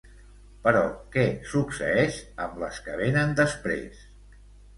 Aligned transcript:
Però 0.61 0.79
què 1.15 1.25
succeeix 1.51 2.17
amb 2.47 2.57
les 2.65 2.81
que 2.89 2.97
venen 3.03 3.37
després? 3.43 4.03